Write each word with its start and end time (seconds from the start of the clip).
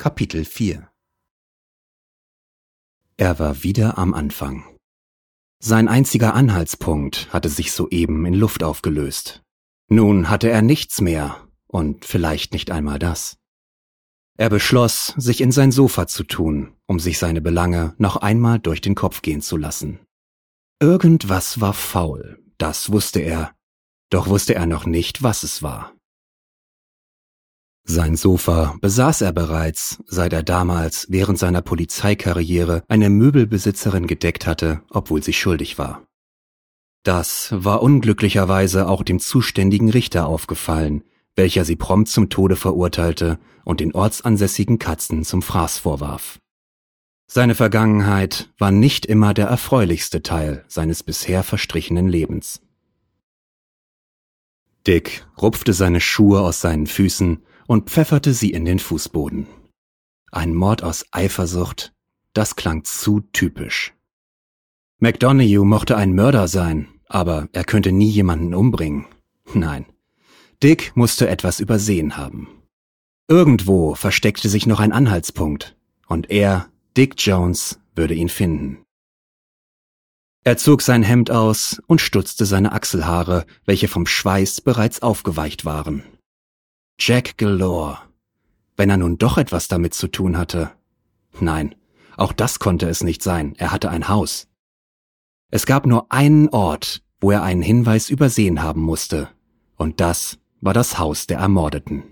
Kapitel 0.00 0.46
4 0.46 0.90
Er 3.18 3.38
war 3.38 3.62
wieder 3.62 3.98
am 3.98 4.14
Anfang. 4.14 4.64
Sein 5.62 5.88
einziger 5.88 6.32
Anhaltspunkt 6.32 7.30
hatte 7.34 7.50
sich 7.50 7.72
soeben 7.72 8.24
in 8.24 8.32
Luft 8.32 8.62
aufgelöst. 8.62 9.42
Nun 9.90 10.30
hatte 10.30 10.48
er 10.48 10.62
nichts 10.62 11.02
mehr 11.02 11.46
und 11.66 12.06
vielleicht 12.06 12.54
nicht 12.54 12.70
einmal 12.70 12.98
das. 12.98 13.36
Er 14.38 14.48
beschloss, 14.48 15.12
sich 15.18 15.42
in 15.42 15.52
sein 15.52 15.70
Sofa 15.70 16.06
zu 16.06 16.24
tun, 16.24 16.72
um 16.86 16.98
sich 16.98 17.18
seine 17.18 17.42
Belange 17.42 17.94
noch 17.98 18.16
einmal 18.16 18.58
durch 18.58 18.80
den 18.80 18.94
Kopf 18.94 19.20
gehen 19.20 19.42
zu 19.42 19.58
lassen. 19.58 20.00
Irgendwas 20.80 21.60
war 21.60 21.74
faul, 21.74 22.42
das 22.56 22.90
wusste 22.90 23.20
er, 23.20 23.54
doch 24.08 24.28
wusste 24.28 24.54
er 24.54 24.64
noch 24.64 24.86
nicht, 24.86 25.22
was 25.22 25.42
es 25.42 25.62
war. 25.62 25.94
Sein 27.84 28.16
Sofa 28.16 28.76
besaß 28.80 29.22
er 29.22 29.32
bereits, 29.32 30.02
seit 30.06 30.32
er 30.32 30.42
damals 30.42 31.06
während 31.10 31.38
seiner 31.38 31.62
Polizeikarriere 31.62 32.82
eine 32.88 33.10
Möbelbesitzerin 33.10 34.06
gedeckt 34.06 34.46
hatte, 34.46 34.82
obwohl 34.90 35.22
sie 35.22 35.32
schuldig 35.32 35.78
war. 35.78 36.06
Das 37.02 37.48
war 37.52 37.82
unglücklicherweise 37.82 38.86
auch 38.86 39.02
dem 39.02 39.20
zuständigen 39.20 39.88
Richter 39.88 40.26
aufgefallen, 40.26 41.02
welcher 41.34 41.64
sie 41.64 41.76
prompt 41.76 42.08
zum 42.08 42.28
Tode 42.28 42.56
verurteilte 42.56 43.38
und 43.64 43.80
den 43.80 43.94
ortsansässigen 43.94 44.78
Katzen 44.78 45.24
zum 45.24 45.40
Fraß 45.40 45.78
vorwarf. 45.78 46.38
Seine 47.26 47.54
Vergangenheit 47.54 48.50
war 48.58 48.72
nicht 48.72 49.06
immer 49.06 49.32
der 49.32 49.46
erfreulichste 49.46 50.22
Teil 50.22 50.64
seines 50.68 51.02
bisher 51.02 51.42
verstrichenen 51.42 52.08
Lebens. 52.08 52.60
Dick 54.86 55.26
rupfte 55.40 55.72
seine 55.72 56.00
Schuhe 56.00 56.40
aus 56.40 56.60
seinen 56.60 56.86
Füßen 56.86 57.42
und 57.70 57.88
pfefferte 57.88 58.34
sie 58.34 58.50
in 58.50 58.64
den 58.64 58.80
Fußboden. 58.80 59.46
Ein 60.32 60.54
Mord 60.54 60.82
aus 60.82 61.06
Eifersucht, 61.12 61.94
das 62.32 62.56
klang 62.56 62.82
zu 62.82 63.20
typisch. 63.32 63.94
McDonough 64.98 65.64
mochte 65.64 65.96
ein 65.96 66.12
Mörder 66.12 66.48
sein, 66.48 66.88
aber 67.06 67.48
er 67.52 67.62
könnte 67.62 67.92
nie 67.92 68.10
jemanden 68.10 68.54
umbringen. 68.54 69.06
Nein, 69.54 69.86
Dick 70.60 70.96
musste 70.96 71.28
etwas 71.28 71.60
übersehen 71.60 72.16
haben. 72.16 72.48
Irgendwo 73.28 73.94
versteckte 73.94 74.48
sich 74.48 74.66
noch 74.66 74.80
ein 74.80 74.90
Anhaltspunkt, 74.90 75.76
und 76.08 76.28
er, 76.28 76.70
Dick 76.96 77.14
Jones, 77.18 77.78
würde 77.94 78.14
ihn 78.14 78.30
finden. 78.30 78.78
Er 80.42 80.56
zog 80.56 80.82
sein 80.82 81.04
Hemd 81.04 81.30
aus 81.30 81.80
und 81.86 82.00
stutzte 82.00 82.46
seine 82.46 82.72
Achselhaare, 82.72 83.46
welche 83.64 83.86
vom 83.86 84.06
Schweiß 84.06 84.60
bereits 84.60 85.02
aufgeweicht 85.02 85.64
waren. 85.64 86.02
Jack 87.02 87.38
Galore. 87.38 87.96
Wenn 88.76 88.90
er 88.90 88.98
nun 88.98 89.16
doch 89.16 89.38
etwas 89.38 89.68
damit 89.68 89.94
zu 89.94 90.06
tun 90.06 90.36
hatte. 90.36 90.72
Nein, 91.40 91.74
auch 92.18 92.34
das 92.34 92.58
konnte 92.58 92.90
es 92.90 93.02
nicht 93.02 93.22
sein, 93.22 93.54
er 93.56 93.72
hatte 93.72 93.88
ein 93.88 94.08
Haus. 94.08 94.48
Es 95.50 95.64
gab 95.64 95.86
nur 95.86 96.12
einen 96.12 96.50
Ort, 96.50 97.02
wo 97.18 97.30
er 97.30 97.42
einen 97.42 97.62
Hinweis 97.62 98.10
übersehen 98.10 98.62
haben 98.62 98.82
musste, 98.82 99.30
und 99.76 99.98
das 100.00 100.38
war 100.60 100.74
das 100.74 100.98
Haus 100.98 101.26
der 101.26 101.38
Ermordeten. 101.38 102.02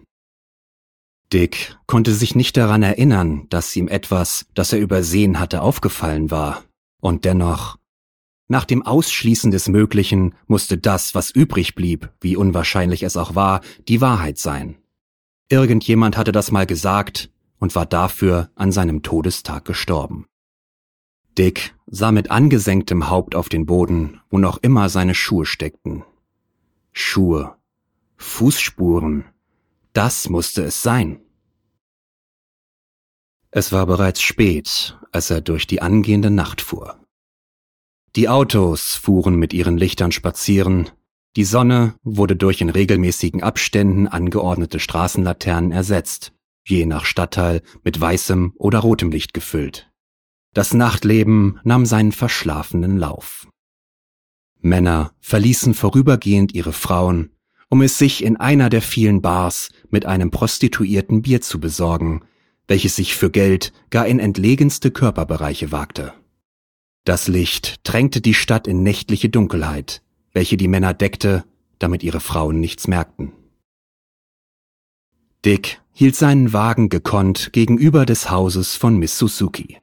Dick 1.34 1.76
konnte 1.86 2.14
sich 2.14 2.34
nicht 2.34 2.56
daran 2.56 2.82
erinnern, 2.82 3.46
dass 3.50 3.76
ihm 3.76 3.88
etwas, 3.88 4.46
das 4.54 4.72
er 4.72 4.78
übersehen 4.78 5.38
hatte, 5.38 5.60
aufgefallen 5.60 6.30
war, 6.30 6.64
und 7.02 7.26
dennoch 7.26 7.76
nach 8.48 8.64
dem 8.64 8.82
Ausschließen 8.82 9.50
des 9.50 9.68
Möglichen 9.68 10.34
musste 10.46 10.78
das, 10.78 11.14
was 11.14 11.30
übrig 11.30 11.74
blieb, 11.74 12.10
wie 12.20 12.34
unwahrscheinlich 12.34 13.02
es 13.02 13.18
auch 13.18 13.34
war, 13.34 13.60
die 13.88 14.00
Wahrheit 14.00 14.38
sein. 14.38 14.78
Irgendjemand 15.50 16.16
hatte 16.16 16.32
das 16.32 16.50
mal 16.50 16.66
gesagt 16.66 17.30
und 17.58 17.74
war 17.74 17.84
dafür 17.84 18.50
an 18.54 18.72
seinem 18.72 19.02
Todestag 19.02 19.66
gestorben. 19.66 20.26
Dick 21.36 21.74
sah 21.86 22.10
mit 22.10 22.30
angesenktem 22.30 23.10
Haupt 23.10 23.34
auf 23.34 23.50
den 23.50 23.66
Boden, 23.66 24.20
wo 24.30 24.38
noch 24.38 24.58
immer 24.58 24.88
seine 24.88 25.14
Schuhe 25.14 25.44
steckten. 25.44 26.04
Schuhe. 26.92 27.54
Fußspuren. 28.16 29.24
Das 29.92 30.28
musste 30.28 30.64
es 30.64 30.82
sein. 30.82 31.20
Es 33.50 33.72
war 33.72 33.86
bereits 33.86 34.20
spät, 34.20 34.98
als 35.12 35.30
er 35.30 35.40
durch 35.40 35.66
die 35.66 35.80
angehende 35.80 36.30
Nacht 36.30 36.60
fuhr. 36.60 36.97
Die 38.18 38.28
Autos 38.28 38.96
fuhren 38.96 39.36
mit 39.36 39.52
ihren 39.52 39.78
Lichtern 39.78 40.10
spazieren, 40.10 40.90
die 41.36 41.44
Sonne 41.44 41.94
wurde 42.02 42.34
durch 42.34 42.60
in 42.60 42.68
regelmäßigen 42.68 43.44
Abständen 43.44 44.08
angeordnete 44.08 44.80
Straßenlaternen 44.80 45.70
ersetzt, 45.70 46.32
je 46.66 46.84
nach 46.84 47.04
Stadtteil 47.04 47.62
mit 47.84 48.00
weißem 48.00 48.54
oder 48.56 48.80
rotem 48.80 49.12
Licht 49.12 49.34
gefüllt. 49.34 49.88
Das 50.52 50.74
Nachtleben 50.74 51.60
nahm 51.62 51.86
seinen 51.86 52.10
verschlafenen 52.10 52.96
Lauf. 52.96 53.46
Männer 54.58 55.12
verließen 55.20 55.72
vorübergehend 55.72 56.52
ihre 56.52 56.72
Frauen, 56.72 57.30
um 57.68 57.82
es 57.82 57.98
sich 57.98 58.24
in 58.24 58.36
einer 58.36 58.68
der 58.68 58.82
vielen 58.82 59.22
Bars 59.22 59.68
mit 59.90 60.06
einem 60.06 60.32
prostituierten 60.32 61.22
Bier 61.22 61.40
zu 61.40 61.60
besorgen, 61.60 62.22
welches 62.66 62.96
sich 62.96 63.14
für 63.14 63.30
Geld 63.30 63.72
gar 63.90 64.08
in 64.08 64.18
entlegenste 64.18 64.90
Körperbereiche 64.90 65.70
wagte. 65.70 66.14
Das 67.08 67.26
Licht 67.26 67.76
drängte 67.84 68.20
die 68.20 68.34
Stadt 68.34 68.66
in 68.66 68.82
nächtliche 68.82 69.30
Dunkelheit, 69.30 70.02
welche 70.34 70.58
die 70.58 70.68
Männer 70.68 70.92
deckte, 70.92 71.46
damit 71.78 72.02
ihre 72.02 72.20
Frauen 72.20 72.60
nichts 72.60 72.86
merkten. 72.86 73.32
Dick 75.42 75.80
hielt 75.94 76.16
seinen 76.16 76.52
Wagen 76.52 76.90
gekonnt 76.90 77.54
gegenüber 77.54 78.04
des 78.04 78.30
Hauses 78.30 78.76
von 78.76 78.98
Miss 78.98 79.16
Suzuki. 79.16 79.78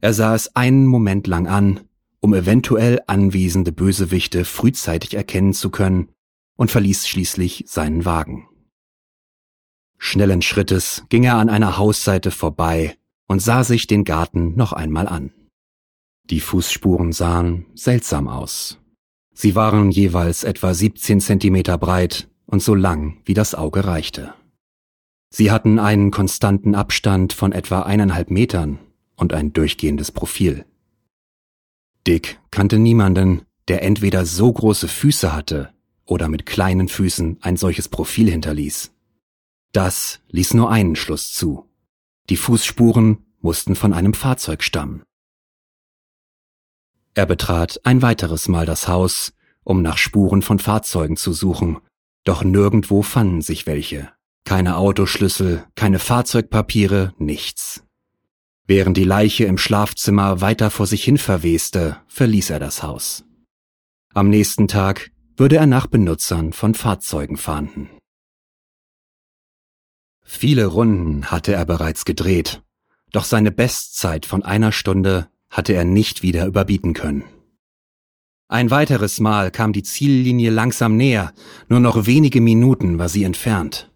Er 0.00 0.14
sah 0.14 0.34
es 0.34 0.56
einen 0.56 0.86
Moment 0.86 1.26
lang 1.26 1.46
an, 1.46 1.80
um 2.20 2.32
eventuell 2.32 3.02
anwesende 3.06 3.70
Bösewichte 3.70 4.46
frühzeitig 4.46 5.12
erkennen 5.12 5.52
zu 5.52 5.68
können, 5.68 6.08
und 6.56 6.70
verließ 6.70 7.06
schließlich 7.06 7.64
seinen 7.66 8.06
Wagen. 8.06 8.48
Schnellen 9.98 10.40
Schrittes 10.40 11.04
ging 11.10 11.24
er 11.24 11.36
an 11.36 11.50
einer 11.50 11.76
Hausseite 11.76 12.30
vorbei 12.30 12.96
und 13.26 13.42
sah 13.42 13.62
sich 13.62 13.86
den 13.86 14.04
Garten 14.04 14.56
noch 14.56 14.72
einmal 14.72 15.06
an. 15.06 15.34
Die 16.30 16.40
Fußspuren 16.40 17.12
sahen 17.12 17.66
seltsam 17.74 18.28
aus. 18.28 18.78
Sie 19.34 19.56
waren 19.56 19.90
jeweils 19.90 20.44
etwa 20.44 20.72
17 20.72 21.20
Zentimeter 21.20 21.76
breit 21.76 22.28
und 22.46 22.62
so 22.62 22.74
lang, 22.74 23.20
wie 23.24 23.34
das 23.34 23.56
Auge 23.56 23.84
reichte. 23.84 24.32
Sie 25.30 25.50
hatten 25.50 25.80
einen 25.80 26.12
konstanten 26.12 26.76
Abstand 26.76 27.32
von 27.32 27.50
etwa 27.50 27.82
eineinhalb 27.82 28.30
Metern 28.30 28.78
und 29.16 29.32
ein 29.32 29.52
durchgehendes 29.52 30.12
Profil. 30.12 30.64
Dick 32.06 32.40
kannte 32.50 32.78
niemanden, 32.78 33.42
der 33.66 33.82
entweder 33.82 34.24
so 34.24 34.52
große 34.52 34.88
Füße 34.88 35.32
hatte 35.32 35.72
oder 36.04 36.28
mit 36.28 36.46
kleinen 36.46 36.88
Füßen 36.88 37.38
ein 37.40 37.56
solches 37.56 37.88
Profil 37.88 38.30
hinterließ. 38.30 38.92
Das 39.72 40.20
ließ 40.28 40.54
nur 40.54 40.70
einen 40.70 40.96
Schluss 40.96 41.32
zu. 41.32 41.68
Die 42.28 42.36
Fußspuren 42.36 43.18
mussten 43.40 43.74
von 43.74 43.92
einem 43.92 44.14
Fahrzeug 44.14 44.62
stammen. 44.62 45.02
Er 47.14 47.26
betrat 47.26 47.80
ein 47.84 48.02
weiteres 48.02 48.48
Mal 48.48 48.66
das 48.66 48.88
Haus, 48.88 49.32
um 49.64 49.82
nach 49.82 49.98
Spuren 49.98 50.42
von 50.42 50.58
Fahrzeugen 50.58 51.16
zu 51.16 51.32
suchen, 51.32 51.78
doch 52.24 52.44
nirgendwo 52.44 53.02
fanden 53.02 53.42
sich 53.42 53.66
welche. 53.66 54.10
Keine 54.44 54.76
Autoschlüssel, 54.76 55.64
keine 55.74 55.98
Fahrzeugpapiere, 55.98 57.14
nichts. 57.18 57.84
Während 58.66 58.96
die 58.96 59.04
Leiche 59.04 59.44
im 59.44 59.58
Schlafzimmer 59.58 60.40
weiter 60.40 60.70
vor 60.70 60.86
sich 60.86 61.02
hin 61.02 61.18
verweste, 61.18 61.98
verließ 62.06 62.50
er 62.50 62.60
das 62.60 62.82
Haus. 62.82 63.24
Am 64.14 64.28
nächsten 64.28 64.68
Tag 64.68 65.10
würde 65.36 65.56
er 65.56 65.66
nach 65.66 65.86
Benutzern 65.86 66.52
von 66.52 66.74
Fahrzeugen 66.74 67.36
fahnden. 67.36 67.88
Viele 70.22 70.66
Runden 70.66 71.30
hatte 71.30 71.52
er 71.52 71.64
bereits 71.64 72.04
gedreht, 72.04 72.62
doch 73.12 73.24
seine 73.24 73.50
Bestzeit 73.50 74.26
von 74.26 74.44
einer 74.44 74.70
Stunde 74.70 75.29
hatte 75.50 75.72
er 75.72 75.84
nicht 75.84 76.22
wieder 76.22 76.46
überbieten 76.46 76.94
können. 76.94 77.24
Ein 78.48 78.70
weiteres 78.70 79.20
Mal 79.20 79.50
kam 79.50 79.72
die 79.72 79.82
Ziellinie 79.82 80.50
langsam 80.50 80.96
näher, 80.96 81.32
nur 81.68 81.80
noch 81.80 82.06
wenige 82.06 82.40
Minuten 82.40 82.98
war 82.98 83.08
sie 83.08 83.24
entfernt. 83.24 83.90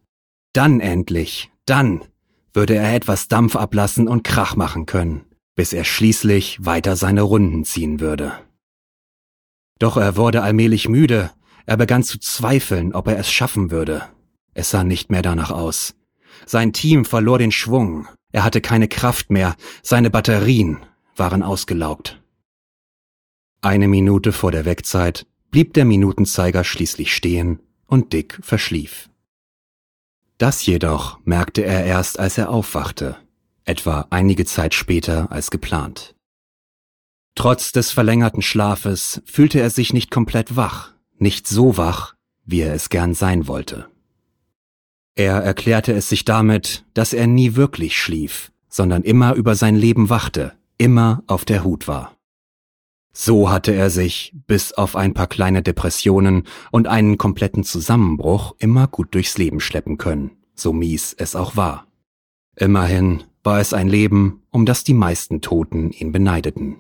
Dann 0.53 0.81
endlich, 0.81 1.51
dann 1.67 2.03
würde 2.53 2.77
er 2.77 2.95
etwas 2.95 3.27
Dampf 3.27 3.57
ablassen 3.57 4.07
und 4.07 4.23
Krach 4.23 4.55
machen 4.55 4.87
können, 4.87 5.25
bis 5.57 5.73
er 5.73 5.85
schließlich 5.85 6.65
weiter 6.65 6.95
seine 6.95 7.23
Runden 7.23 7.65
ziehen 7.65 7.99
würde. 7.99 8.33
Doch 9.81 9.97
er 9.97 10.17
wurde 10.17 10.43
allmählich 10.43 10.89
müde, 10.89 11.33
er 11.67 11.77
begann 11.77 12.05
zu 12.05 12.19
zweifeln, 12.19 12.95
ob 12.95 13.09
er 13.09 13.19
es 13.19 13.31
schaffen 13.31 13.73
würde. 13.73 14.03
Es 14.53 14.71
sah 14.71 14.85
nicht 14.85 15.11
mehr 15.11 15.23
danach 15.23 15.51
aus. 15.51 15.97
Sein 16.47 16.73
Team 16.73 17.05
verlor 17.05 17.39
den 17.39 17.51
Schwung, 17.51 18.07
er 18.31 18.45
hatte 18.45 18.61
keine 18.61 18.87
Kraft 18.87 19.31
mehr, 19.31 19.57
seine 19.83 20.11
Batterien 20.11 20.79
waren 21.17 21.43
ausgelaugt. 21.43 22.21
Eine 23.61 23.89
Minute 23.89 24.33
vor 24.33 24.53
der 24.53 24.65
Wegzeit 24.65 25.27
blieb 25.51 25.73
der 25.75 25.85
Minutenzeiger 25.85 26.65
schließlich 26.65 27.15
stehen 27.15 27.61
und 27.87 28.13
Dick 28.13 28.39
verschlief. 28.43 29.09
Das 30.39 30.67
jedoch 30.67 31.19
merkte 31.25 31.65
er 31.65 31.85
erst, 31.85 32.19
als 32.19 32.39
er 32.39 32.51
aufwachte, 32.51 33.17
etwa 33.65 34.07
einige 34.11 34.45
Zeit 34.45 34.75
später 34.75 35.31
als 35.31 35.51
geplant. 35.51 36.15
Trotz 37.35 37.73
des 37.73 37.91
verlängerten 37.91 38.43
Schlafes 38.43 39.23
fühlte 39.25 39.61
er 39.61 39.71
sich 39.71 39.93
nicht 39.93 40.11
komplett 40.11 40.57
wach, 40.57 40.93
nicht 41.19 41.49
so 41.49 41.77
wach, 41.77 42.15
wie 42.45 42.61
er 42.61 42.75
es 42.75 42.89
gern 42.91 43.15
sein 43.15 43.47
wollte. 43.49 43.89
Er 45.17 45.37
erklärte 45.37 45.93
es 45.93 46.09
sich 46.09 46.25
damit, 46.25 46.85
dass 46.95 47.13
er 47.13 47.27
nie 47.27 47.55
wirklich 47.55 47.97
schlief, 47.97 48.53
sondern 48.69 49.03
immer 49.03 49.35
über 49.35 49.55
sein 49.55 49.77
Leben 49.77 50.11
wachte, 50.11 50.53
immer 50.79 51.23
auf 51.27 51.45
der 51.45 51.65
Hut 51.65 51.89
war. 51.89 52.17
So 53.17 53.49
hatte 53.49 53.73
er 53.73 53.91
sich, 53.91 54.33
bis 54.47 54.73
auf 54.73 54.97
ein 54.97 55.15
paar 55.15 55.29
kleine 55.29 55.63
Depressionen 55.63 56.45
und 56.73 56.89
einen 56.89 57.17
kompletten 57.17 57.63
Zusammenbruch, 57.63 58.57
immer 58.59 58.89
gut 58.89 59.15
durchs 59.15 59.39
Leben 59.39 59.61
schleppen 59.61 59.99
können, 59.99 60.33
so 60.55 60.73
mies 60.73 61.13
es 61.13 61.37
auch 61.37 61.57
war. 61.57 61.87
Immerhin 62.57 63.23
war 63.45 63.61
es 63.61 63.73
ein 63.73 63.89
Leben, 63.89 64.43
um 64.51 64.67
das 64.67 64.83
die 64.83 64.95
meisten 64.95 65.41
Toten 65.41 65.93
ihn 65.93 66.11
beneideten. 66.11 66.77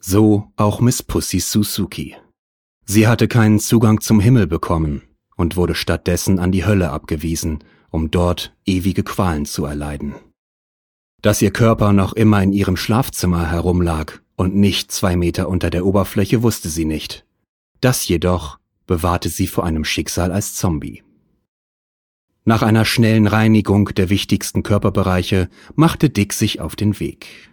So 0.00 0.52
auch 0.56 0.80
Miss 0.80 1.02
Pussy 1.02 1.40
Suzuki. 1.40 2.16
Sie 2.84 3.08
hatte 3.08 3.26
keinen 3.26 3.60
Zugang 3.60 4.00
zum 4.00 4.20
Himmel 4.20 4.46
bekommen 4.46 5.02
und 5.36 5.56
wurde 5.56 5.74
stattdessen 5.74 6.38
an 6.38 6.52
die 6.52 6.66
Hölle 6.66 6.90
abgewiesen, 6.90 7.64
um 7.90 8.10
dort 8.10 8.54
ewige 8.66 9.02
Qualen 9.02 9.46
zu 9.46 9.64
erleiden. 9.64 10.14
Dass 11.20 11.42
ihr 11.42 11.50
Körper 11.50 11.92
noch 11.92 12.12
immer 12.12 12.42
in 12.42 12.52
ihrem 12.52 12.76
Schlafzimmer 12.76 13.50
herumlag 13.50 14.20
und 14.36 14.54
nicht 14.54 14.92
zwei 14.92 15.16
Meter 15.16 15.48
unter 15.48 15.68
der 15.68 15.84
Oberfläche, 15.84 16.42
wusste 16.42 16.68
sie 16.68 16.84
nicht. 16.84 17.26
Das 17.80 18.06
jedoch 18.06 18.58
bewahrte 18.86 19.28
sie 19.28 19.48
vor 19.48 19.64
einem 19.64 19.84
Schicksal 19.84 20.30
als 20.30 20.54
Zombie. 20.54 21.02
Nach 22.44 22.62
einer 22.62 22.84
schnellen 22.84 23.26
Reinigung 23.26 23.86
der 23.94 24.10
wichtigsten 24.10 24.62
Körperbereiche 24.62 25.50
machte 25.74 26.08
Dick 26.08 26.32
sich 26.32 26.60
auf 26.60 26.76
den 26.76 26.98
Weg. 27.00 27.50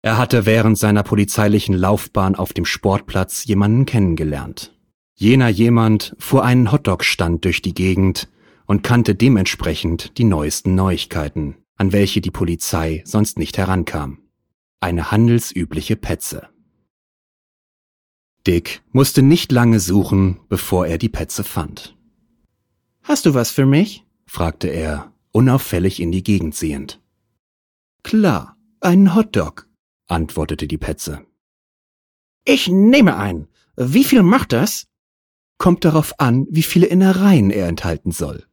Er 0.00 0.16
hatte 0.16 0.46
während 0.46 0.78
seiner 0.78 1.02
polizeilichen 1.02 1.74
Laufbahn 1.74 2.36
auf 2.36 2.52
dem 2.52 2.64
Sportplatz 2.64 3.44
jemanden 3.44 3.84
kennengelernt. 3.84 4.72
Jener 5.16 5.48
jemand 5.48 6.14
fuhr 6.18 6.44
einen 6.44 6.70
Hotdog-Stand 6.70 7.44
durch 7.44 7.60
die 7.60 7.74
Gegend 7.74 8.28
und 8.66 8.84
kannte 8.84 9.16
dementsprechend 9.16 10.16
die 10.16 10.24
neuesten 10.24 10.76
Neuigkeiten, 10.76 11.56
an 11.78 11.92
welche 11.92 12.20
die 12.20 12.30
Polizei 12.30 13.02
sonst 13.06 13.38
nicht 13.38 13.56
herankam. 13.56 14.18
Eine 14.80 15.10
handelsübliche 15.10 15.96
Petze. 15.96 16.48
Dick 18.46 18.82
musste 18.92 19.22
nicht 19.22 19.52
lange 19.52 19.80
suchen, 19.80 20.40
bevor 20.48 20.86
er 20.86 20.98
die 20.98 21.08
Petze 21.08 21.44
fand. 21.44 21.96
Hast 23.02 23.26
du 23.26 23.34
was 23.34 23.50
für 23.50 23.66
mich? 23.66 24.04
fragte 24.26 24.68
er, 24.68 25.12
unauffällig 25.32 26.00
in 26.00 26.12
die 26.12 26.22
Gegend 26.22 26.54
sehend. 26.54 27.00
Klar, 28.02 28.56
einen 28.80 29.14
Hotdog, 29.14 29.68
antwortete 30.06 30.66
die 30.66 30.78
Petze. 30.78 31.24
Ich 32.44 32.68
nehme 32.68 33.16
einen. 33.16 33.48
Wie 33.76 34.04
viel 34.04 34.22
macht 34.22 34.52
das? 34.52 34.86
Kommt 35.58 35.84
darauf 35.84 36.18
an, 36.18 36.46
wie 36.50 36.62
viele 36.62 36.86
Innereien 36.86 37.50
er 37.50 37.68
enthalten 37.68 38.10
soll. 38.10 38.46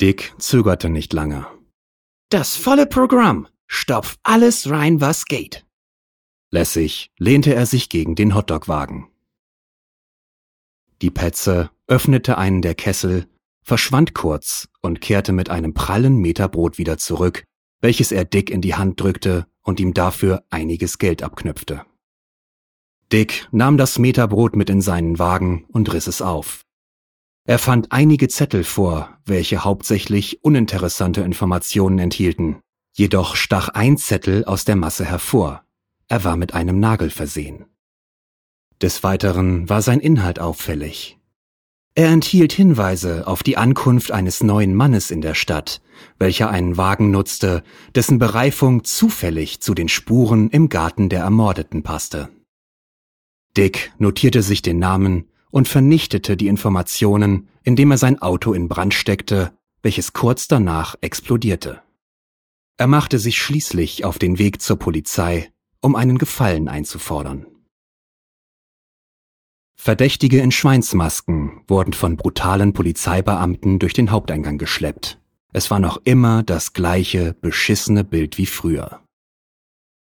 Dick 0.00 0.34
zögerte 0.38 0.88
nicht 0.88 1.12
lange. 1.12 1.46
Das 2.30 2.56
volle 2.56 2.86
Programm. 2.86 3.48
Stopf 3.66 4.18
alles 4.22 4.68
rein, 4.68 5.00
was 5.00 5.24
geht. 5.24 5.64
Lässig 6.50 7.10
lehnte 7.18 7.54
er 7.54 7.64
sich 7.64 7.88
gegen 7.88 8.16
den 8.16 8.34
Hotdogwagen. 8.34 9.08
Die 11.00 11.10
Petze 11.10 11.70
öffnete 11.86 12.36
einen 12.36 12.60
der 12.60 12.74
Kessel, 12.74 13.26
verschwand 13.62 14.14
kurz 14.14 14.68
und 14.82 15.00
kehrte 15.00 15.32
mit 15.32 15.48
einem 15.48 15.72
prallen 15.72 16.18
Meter 16.18 16.50
Brot 16.50 16.76
wieder 16.76 16.98
zurück, 16.98 17.44
welches 17.80 18.12
er 18.12 18.26
Dick 18.26 18.50
in 18.50 18.60
die 18.60 18.74
Hand 18.74 19.00
drückte 19.00 19.46
und 19.62 19.80
ihm 19.80 19.94
dafür 19.94 20.44
einiges 20.50 20.98
Geld 20.98 21.22
abknüpfte. 21.22 21.86
Dick 23.10 23.48
nahm 23.52 23.78
das 23.78 23.98
Meterbrot 23.98 24.54
mit 24.54 24.68
in 24.68 24.82
seinen 24.82 25.18
Wagen 25.18 25.64
und 25.68 25.90
riss 25.94 26.06
es 26.06 26.20
auf. 26.20 26.66
Er 27.48 27.58
fand 27.58 27.92
einige 27.92 28.28
Zettel 28.28 28.62
vor, 28.62 29.08
welche 29.24 29.64
hauptsächlich 29.64 30.44
uninteressante 30.44 31.22
Informationen 31.22 31.98
enthielten. 31.98 32.60
Jedoch 32.92 33.36
stach 33.36 33.70
ein 33.70 33.96
Zettel 33.96 34.44
aus 34.44 34.66
der 34.66 34.76
Masse 34.76 35.06
hervor. 35.06 35.62
Er 36.08 36.24
war 36.24 36.36
mit 36.36 36.52
einem 36.52 36.78
Nagel 36.78 37.08
versehen. 37.08 37.64
Des 38.82 39.02
Weiteren 39.02 39.66
war 39.66 39.80
sein 39.80 39.98
Inhalt 39.98 40.40
auffällig. 40.40 41.16
Er 41.94 42.08
enthielt 42.08 42.52
Hinweise 42.52 43.26
auf 43.26 43.42
die 43.42 43.56
Ankunft 43.56 44.12
eines 44.12 44.42
neuen 44.42 44.74
Mannes 44.74 45.10
in 45.10 45.22
der 45.22 45.34
Stadt, 45.34 45.80
welcher 46.18 46.50
einen 46.50 46.76
Wagen 46.76 47.10
nutzte, 47.10 47.62
dessen 47.94 48.18
Bereifung 48.18 48.84
zufällig 48.84 49.60
zu 49.60 49.72
den 49.72 49.88
Spuren 49.88 50.50
im 50.50 50.68
Garten 50.68 51.08
der 51.08 51.20
Ermordeten 51.20 51.82
passte. 51.82 52.28
Dick 53.56 53.90
notierte 53.96 54.42
sich 54.42 54.60
den 54.60 54.78
Namen 54.78 55.24
und 55.50 55.68
vernichtete 55.68 56.36
die 56.36 56.48
Informationen, 56.48 57.48
indem 57.62 57.90
er 57.90 57.98
sein 57.98 58.20
Auto 58.20 58.52
in 58.52 58.68
Brand 58.68 58.94
steckte, 58.94 59.52
welches 59.82 60.12
kurz 60.12 60.48
danach 60.48 60.96
explodierte. 61.00 61.82
Er 62.76 62.86
machte 62.86 63.18
sich 63.18 63.38
schließlich 63.38 64.04
auf 64.04 64.18
den 64.18 64.38
Weg 64.38 64.62
zur 64.62 64.78
Polizei, 64.78 65.50
um 65.80 65.96
einen 65.96 66.18
Gefallen 66.18 66.68
einzufordern. 66.68 67.46
Verdächtige 69.80 70.40
in 70.40 70.50
Schweinsmasken 70.50 71.62
wurden 71.68 71.92
von 71.92 72.16
brutalen 72.16 72.72
Polizeibeamten 72.72 73.78
durch 73.78 73.94
den 73.94 74.10
Haupteingang 74.10 74.58
geschleppt. 74.58 75.20
Es 75.52 75.70
war 75.70 75.78
noch 75.78 76.00
immer 76.04 76.42
das 76.42 76.72
gleiche 76.72 77.34
beschissene 77.40 78.04
Bild 78.04 78.38
wie 78.38 78.46
früher. 78.46 79.00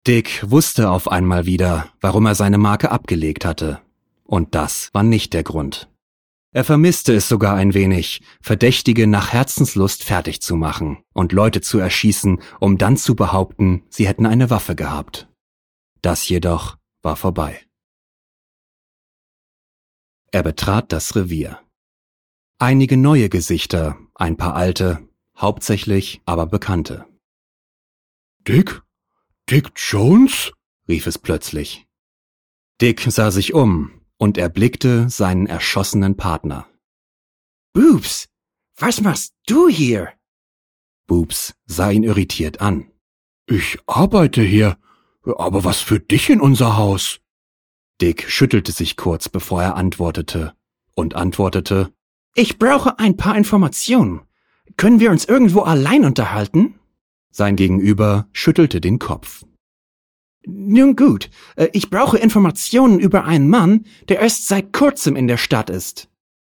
Dick 0.06 0.44
wusste 0.50 0.90
auf 0.90 1.10
einmal 1.10 1.46
wieder, 1.46 1.88
warum 2.00 2.26
er 2.26 2.34
seine 2.34 2.58
Marke 2.58 2.90
abgelegt 2.90 3.44
hatte. 3.44 3.80
Und 4.32 4.54
das 4.54 4.88
war 4.94 5.02
nicht 5.02 5.34
der 5.34 5.42
Grund. 5.42 5.90
Er 6.54 6.64
vermisste 6.64 7.12
es 7.12 7.28
sogar 7.28 7.54
ein 7.54 7.74
wenig, 7.74 8.22
Verdächtige 8.40 9.06
nach 9.06 9.30
Herzenslust 9.30 10.04
fertig 10.04 10.40
zu 10.40 10.56
machen 10.56 11.04
und 11.12 11.32
Leute 11.32 11.60
zu 11.60 11.78
erschießen, 11.78 12.40
um 12.58 12.78
dann 12.78 12.96
zu 12.96 13.14
behaupten, 13.14 13.84
sie 13.90 14.08
hätten 14.08 14.24
eine 14.24 14.48
Waffe 14.48 14.74
gehabt. 14.74 15.28
Das 16.00 16.26
jedoch 16.30 16.78
war 17.02 17.16
vorbei. 17.16 17.60
Er 20.30 20.42
betrat 20.42 20.92
das 20.92 21.14
Revier. 21.14 21.60
Einige 22.58 22.96
neue 22.96 23.28
Gesichter, 23.28 23.98
ein 24.14 24.38
paar 24.38 24.56
alte, 24.56 25.06
hauptsächlich 25.36 26.22
aber 26.24 26.46
bekannte. 26.46 27.04
Dick? 28.48 28.80
Dick 29.50 29.72
Jones? 29.76 30.54
rief 30.88 31.06
es 31.06 31.18
plötzlich. 31.18 31.86
Dick 32.80 33.02
sah 33.10 33.30
sich 33.30 33.52
um 33.52 34.01
und 34.22 34.38
erblickte 34.38 35.10
seinen 35.10 35.48
erschossenen 35.48 36.16
Partner. 36.16 36.68
Boobs, 37.72 38.28
was 38.76 39.00
machst 39.00 39.34
du 39.48 39.68
hier? 39.68 40.12
Boobs 41.08 41.54
sah 41.66 41.90
ihn 41.90 42.04
irritiert 42.04 42.60
an. 42.60 42.86
Ich 43.46 43.78
arbeite 43.88 44.40
hier, 44.40 44.78
aber 45.24 45.64
was 45.64 45.80
für 45.80 45.98
dich 45.98 46.30
in 46.30 46.40
unser 46.40 46.76
Haus? 46.76 47.18
Dick 48.00 48.30
schüttelte 48.30 48.70
sich 48.70 48.96
kurz, 48.96 49.28
bevor 49.28 49.60
er 49.60 49.74
antwortete, 49.74 50.54
und 50.94 51.16
antwortete 51.16 51.92
Ich 52.36 52.60
brauche 52.60 53.00
ein 53.00 53.16
paar 53.16 53.36
Informationen. 53.36 54.20
Können 54.76 55.00
wir 55.00 55.10
uns 55.10 55.24
irgendwo 55.24 55.62
allein 55.62 56.04
unterhalten? 56.04 56.78
Sein 57.32 57.56
Gegenüber 57.56 58.28
schüttelte 58.30 58.80
den 58.80 59.00
Kopf. 59.00 59.44
Nun 60.46 60.96
gut, 60.96 61.30
äh, 61.56 61.68
ich 61.72 61.90
brauche 61.90 62.18
Informationen 62.18 62.98
über 62.98 63.24
einen 63.24 63.48
Mann, 63.48 63.84
der 64.08 64.20
erst 64.20 64.48
seit 64.48 64.72
kurzem 64.72 65.16
in 65.16 65.28
der 65.28 65.36
Stadt 65.36 65.70
ist. 65.70 66.08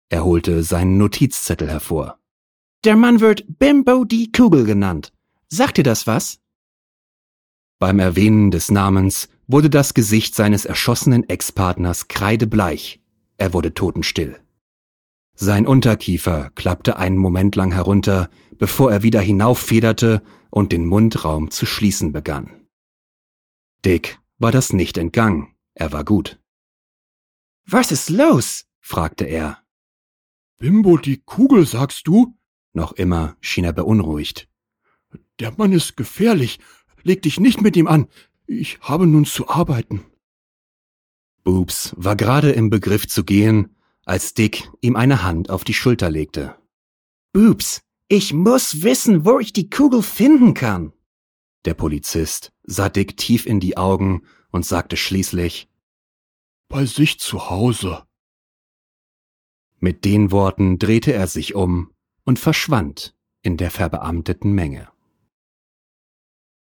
Er 0.08 0.24
holte 0.24 0.62
seinen 0.62 0.98
Notizzettel 0.98 1.68
hervor. 1.68 2.18
Der 2.84 2.96
Mann 2.96 3.20
wird 3.20 3.44
Bimbo 3.58 4.04
die 4.04 4.30
Kugel 4.30 4.64
genannt. 4.64 5.12
Sagt 5.48 5.76
dir 5.76 5.82
das 5.82 6.06
was? 6.06 6.40
Beim 7.78 7.98
Erwähnen 7.98 8.50
des 8.50 8.70
Namens 8.70 9.28
wurde 9.46 9.70
das 9.70 9.94
Gesicht 9.94 10.34
seines 10.34 10.64
erschossenen 10.64 11.28
Ex-Partners 11.28 12.08
kreidebleich. 12.08 13.00
Er 13.36 13.52
wurde 13.52 13.74
totenstill. 13.74 14.40
Sein 15.34 15.66
Unterkiefer 15.66 16.50
klappte 16.54 16.96
einen 16.96 17.18
Moment 17.18 17.56
lang 17.56 17.72
herunter, 17.72 18.30
bevor 18.58 18.90
er 18.90 19.02
wieder 19.02 19.20
hinauffederte 19.20 20.22
und 20.50 20.72
den 20.72 20.86
Mundraum 20.86 21.50
zu 21.50 21.66
schließen 21.66 22.12
begann. 22.12 22.65
Dick 23.84 24.18
war 24.38 24.52
das 24.52 24.72
nicht 24.72 24.98
entgangen, 24.98 25.54
er 25.74 25.92
war 25.92 26.04
gut. 26.04 26.40
Was 27.66 27.90
ist 27.92 28.10
los? 28.10 28.66
fragte 28.80 29.24
er. 29.24 29.62
Bimbo 30.58 30.96
die 30.96 31.18
Kugel, 31.18 31.66
sagst 31.66 32.06
du? 32.06 32.36
Noch 32.72 32.92
immer 32.92 33.36
schien 33.40 33.64
er 33.64 33.72
beunruhigt. 33.72 34.48
Der 35.40 35.52
Mann 35.56 35.72
ist 35.72 35.96
gefährlich. 35.96 36.58
Leg 37.02 37.22
dich 37.22 37.40
nicht 37.40 37.60
mit 37.60 37.76
ihm 37.76 37.88
an. 37.88 38.06
Ich 38.46 38.78
habe 38.80 39.06
nun 39.06 39.24
zu 39.24 39.48
arbeiten. 39.48 40.04
Boobs 41.42 41.94
war 41.96 42.16
gerade 42.16 42.52
im 42.52 42.70
Begriff 42.70 43.06
zu 43.06 43.24
gehen, 43.24 43.76
als 44.04 44.34
Dick 44.34 44.70
ihm 44.80 44.96
eine 44.96 45.22
Hand 45.22 45.50
auf 45.50 45.64
die 45.64 45.74
Schulter 45.74 46.10
legte. 46.10 46.56
Boobs, 47.32 47.82
ich 48.08 48.32
muss 48.32 48.82
wissen, 48.82 49.24
wo 49.24 49.40
ich 49.40 49.52
die 49.52 49.68
Kugel 49.68 50.02
finden 50.02 50.54
kann. 50.54 50.92
Der 51.64 51.74
Polizist 51.74 52.52
sah 52.66 52.88
Dick 52.88 53.16
tief 53.16 53.46
in 53.46 53.60
die 53.60 53.76
Augen 53.76 54.22
und 54.50 54.66
sagte 54.66 54.96
schließlich 54.96 55.68
Bei 56.68 56.84
sich 56.84 57.18
zu 57.18 57.48
Hause. 57.48 58.04
Mit 59.78 60.04
den 60.04 60.30
Worten 60.30 60.78
drehte 60.78 61.12
er 61.12 61.26
sich 61.26 61.54
um 61.54 61.92
und 62.24 62.38
verschwand 62.38 63.14
in 63.42 63.56
der 63.56 63.70
verbeamteten 63.70 64.52
Menge. 64.52 64.88